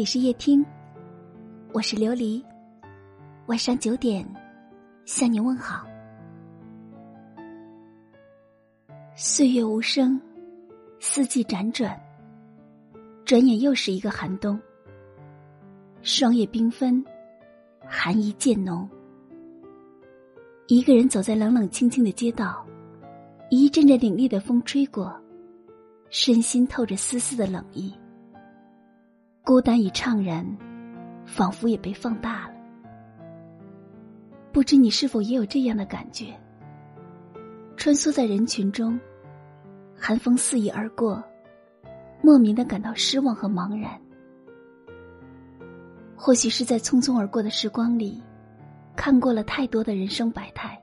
[0.00, 0.64] 里是夜听，
[1.74, 2.42] 我是琉璃。
[3.48, 4.26] 晚上九点，
[5.04, 5.86] 向你问好。
[9.14, 10.18] 岁月无声，
[11.00, 12.00] 四季辗转，
[13.26, 14.58] 转眼又是一个寒冬。
[16.00, 17.04] 霜叶缤纷，
[17.86, 18.88] 寒意渐浓。
[20.66, 22.66] 一个人走在冷冷清清的街道，
[23.50, 25.14] 一阵阵凛冽的风吹过，
[26.08, 27.92] 身心透着丝丝的冷意。
[29.50, 30.46] 孤单与怅然，
[31.26, 32.54] 仿佛也被放大了。
[34.52, 36.26] 不知你是否也有这样的感觉？
[37.76, 38.96] 穿梭在人群中，
[39.98, 41.20] 寒风肆意而过，
[42.22, 44.00] 莫名的感到失望和茫然。
[46.14, 48.22] 或许是在匆匆而过的时光里，
[48.94, 50.80] 看过了太多的人生百态，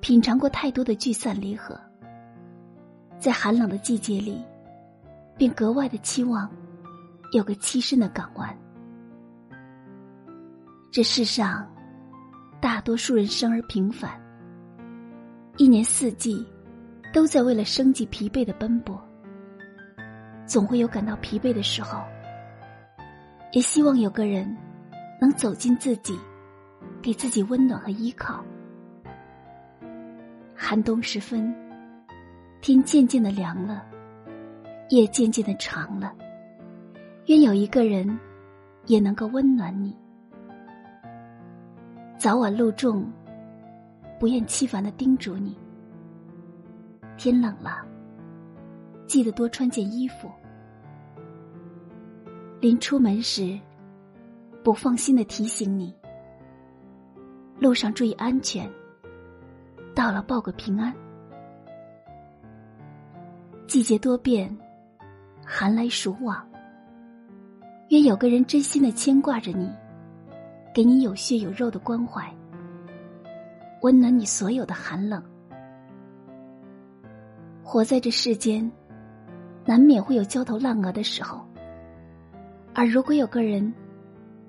[0.00, 1.78] 品尝过太多的聚散离合，
[3.18, 4.42] 在寒冷的季节里，
[5.36, 6.50] 便格外的期望。
[7.32, 8.56] 有个栖身的港湾。
[10.90, 11.70] 这世上，
[12.60, 14.10] 大多数人生而平凡，
[15.58, 16.46] 一年四季，
[17.12, 18.98] 都在为了生计疲惫的奔波。
[20.46, 22.02] 总会有感到疲惫的时候，
[23.52, 24.56] 也希望有个人
[25.20, 26.18] 能走进自己，
[27.02, 28.42] 给自己温暖和依靠。
[30.56, 31.54] 寒冬时分，
[32.62, 33.84] 天渐渐的凉了，
[34.88, 36.14] 夜渐渐的长了。
[37.28, 38.18] 愿有一个人，
[38.86, 39.94] 也能够温暖你。
[42.16, 43.06] 早晚路重，
[44.18, 45.54] 不厌其烦的叮嘱你：
[47.18, 47.86] 天冷了，
[49.06, 50.30] 记得多穿件衣服。
[52.60, 53.60] 临出门时，
[54.64, 55.94] 不放心的提醒你：
[57.58, 58.66] 路上注意安全。
[59.94, 60.94] 到了报个平安。
[63.66, 64.56] 季节多变，
[65.44, 66.42] 寒来暑往。
[67.88, 69.70] 愿有个人真心的牵挂着你，
[70.74, 72.30] 给你有血有肉的关怀，
[73.80, 75.22] 温暖你所有的寒冷。
[77.62, 78.70] 活在这世间，
[79.64, 81.42] 难免会有焦头烂额的时候。
[82.74, 83.72] 而如果有个人，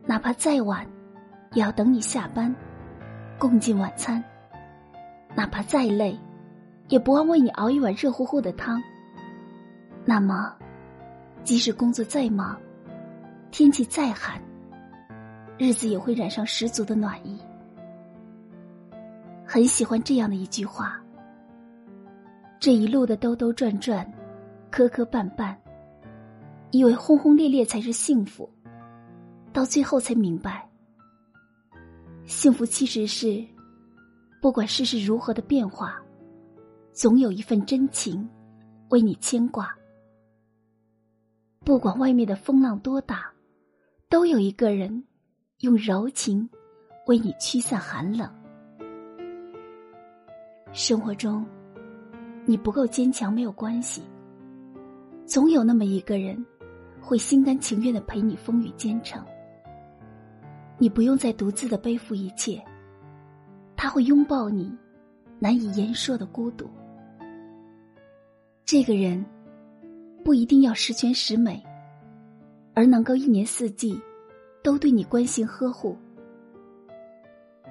[0.06, 0.86] 哪怕再晚，
[1.54, 2.54] 也要等你下班，
[3.38, 4.22] 共进晚餐；
[5.34, 6.18] 哪怕再累，
[6.90, 8.84] 也不忘为你熬一碗热乎乎的汤。
[10.04, 10.54] 那么，
[11.46, 12.58] 即使工作再忙，
[13.52, 14.42] 天气再寒，
[15.58, 17.38] 日子也会染上十足的暖意。
[19.46, 21.02] 很喜欢这样的一句话：
[22.60, 24.10] 这一路的兜兜转转，
[24.70, 25.56] 磕磕绊绊，
[26.72, 28.48] 以为轰轰烈烈才是幸福，
[29.52, 30.70] 到最后才明白，
[32.26, 33.44] 幸福其实是，
[34.40, 36.00] 不管世事如何的变化，
[36.94, 38.30] 总有一份真情
[38.90, 39.76] 为你牵挂。
[41.66, 43.34] 不管外面的风浪多大。
[44.10, 45.04] 都有一个人，
[45.60, 46.50] 用柔情
[47.06, 48.28] 为你驱散寒冷。
[50.72, 51.46] 生活中，
[52.44, 54.02] 你不够坚强没有关系，
[55.28, 56.44] 总有那么一个人，
[57.00, 59.24] 会心甘情愿的陪你风雨兼程。
[60.80, 62.60] 你不用再独自的背负一切，
[63.76, 64.76] 他会拥抱你
[65.38, 66.68] 难以言说的孤独。
[68.66, 69.24] 这个人，
[70.26, 71.64] 不一定要十全十美。
[72.80, 74.00] 而能够一年四季，
[74.64, 75.98] 都对你关心呵护。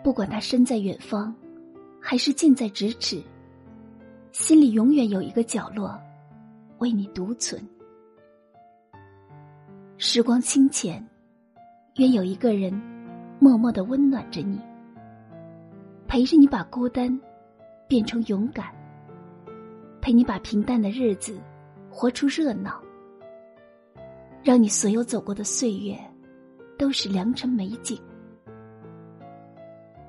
[0.05, 1.35] 不管他身在远方，
[1.99, 3.23] 还是近在咫尺，
[4.33, 5.99] 心里永远有一个角落，
[6.81, 7.67] 为你独存。
[9.97, 11.03] 时光清浅，
[11.97, 12.71] 愿有一个人，
[13.39, 14.61] 默默的温暖着你，
[16.07, 17.19] 陪着你把孤单
[17.89, 18.67] 变成勇敢，
[20.03, 21.41] 陪你把平淡的日子
[21.89, 22.79] 活出热闹。
[24.43, 25.99] 让你所有走过的岁月，
[26.79, 28.01] 都是良辰美景。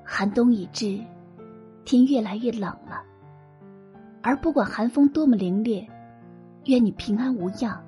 [0.04, 0.98] 寒冬已至，
[1.84, 3.02] 天越来越冷了。
[4.22, 5.86] 而不管寒风多么凛冽，
[6.66, 7.82] 愿你平安无恙，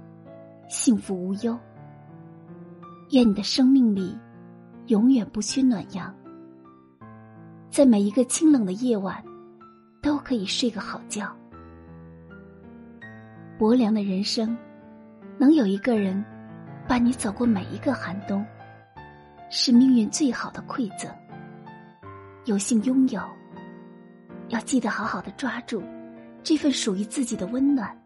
[0.68, 1.58] 幸福无忧。
[3.10, 4.16] 愿你的生命里，
[4.86, 6.14] 永远不缺暖阳。
[7.70, 9.22] 在每一个清冷的夜晚，
[10.02, 11.30] 都可以睡个好觉。
[13.58, 14.56] 薄凉的人生，
[15.38, 16.24] 能有一个人。
[16.86, 18.44] 伴你走过每一个寒冬，
[19.50, 21.10] 是命运最好的馈赠。
[22.44, 23.22] 有幸拥有，
[24.48, 25.82] 要记得好好的抓住
[26.42, 27.96] 这份属于自己的温暖，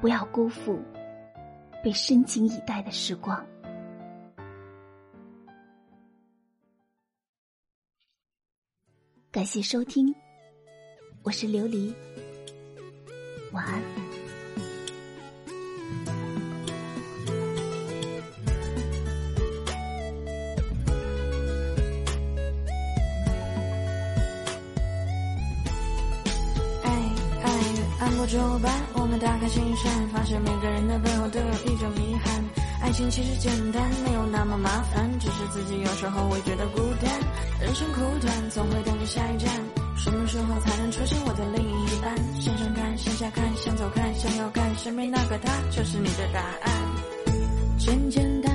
[0.00, 0.82] 不要辜负
[1.82, 3.44] 被深情以待的时光。
[9.30, 10.14] 感谢收听，
[11.22, 11.94] 我是琉璃，
[13.52, 14.03] 晚安。
[28.24, 32.42] 过九班，我们打开心扇，发现每个人的背后都有一种遗憾。
[32.80, 37.12] 爱情其实简单，没有那么麻烦，只是自己有时候会觉得孤单。
[37.60, 39.52] 人生苦短，总会等着下一站，
[39.98, 42.16] 什么时候才能出现我的另一半？
[42.40, 46.72] 向上看，向下看，向左看，向右看，身边那个他就是你的答案。
[47.76, 48.53] 简简单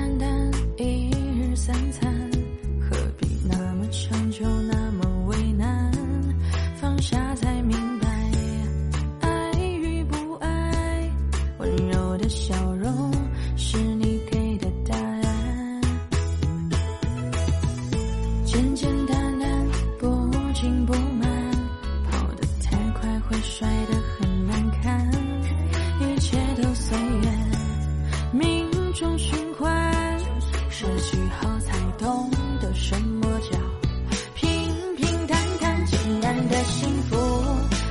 [36.50, 37.16] 的幸福，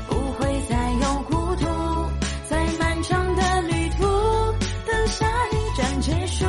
[0.10, 1.66] 不会再有孤独，
[2.50, 4.04] 在漫长的旅途，
[4.86, 6.46] 等下一站结束，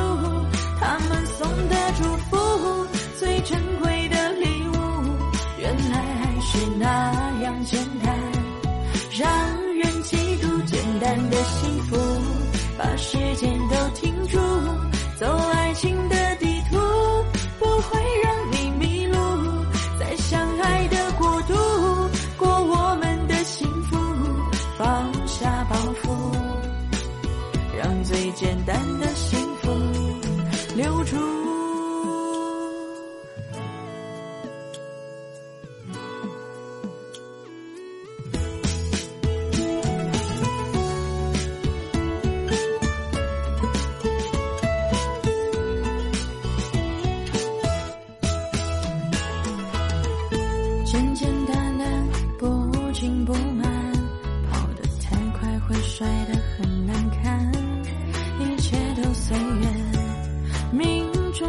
[0.77, 2.85] 他们送的祝福，
[3.17, 4.73] 最珍贵的礼物，
[5.57, 6.85] 原来还是那
[7.43, 8.13] 样简单，
[9.17, 9.29] 让
[9.77, 11.97] 人嫉妒简单的幸福，
[12.77, 14.37] 把时间都停住，
[15.17, 15.90] 走爱情
[28.03, 29.69] 最简单的幸福
[30.75, 31.30] 留住。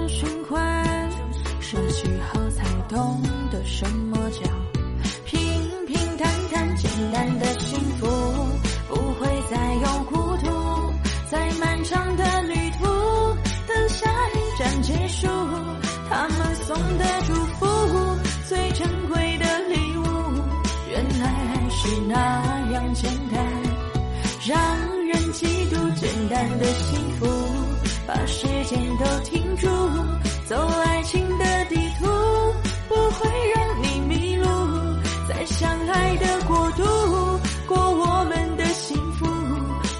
[0.09, 1.11] 循环，
[1.61, 4.41] 失去后才懂得什么叫
[5.25, 5.41] 平
[5.87, 8.07] 平淡淡，简单的幸福，
[8.89, 10.93] 不会再有孤独，
[11.31, 12.85] 在漫长的旅途，
[13.67, 15.27] 等下一站结束，
[16.09, 17.67] 他们送的祝福。
[18.49, 20.03] 最珍贵的礼物，
[20.91, 23.43] 原来还是那样简单，
[24.47, 24.57] 让
[25.07, 27.27] 人嫉妒简单的幸福，
[28.15, 29.67] 把时间都停住，
[30.45, 30.55] 走
[30.85, 32.07] 爱情的地图，
[32.87, 34.45] 不会让你迷路，
[35.27, 36.85] 在相爱的国度，
[37.67, 39.27] 过我们的幸福，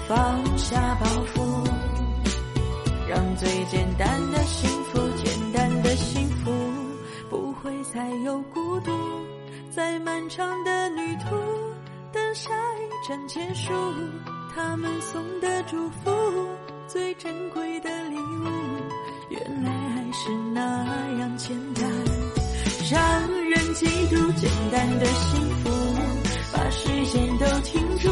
[0.07, 1.67] 放下包袱，
[3.09, 6.51] 让最简单的幸福，简单的幸福。
[7.31, 8.91] 不会再有孤独，
[9.71, 11.35] 在漫长的旅途，
[12.11, 13.73] 等下一站结束，
[14.53, 16.11] 他们送的祝福，
[16.87, 18.45] 最珍贵的礼物
[19.29, 20.61] 原来爱是那
[21.19, 21.83] 样简单
[22.91, 25.69] 让人嫉妒简单的幸福
[26.51, 28.09] 把时间都停住